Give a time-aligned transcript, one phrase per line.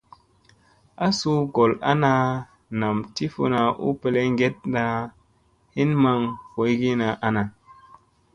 [1.05, 2.13] A su gol ana
[2.79, 4.83] nam ti funa u peleŋgeɗena,
[5.75, 6.19] hin maŋ
[6.53, 7.43] boyogina ana.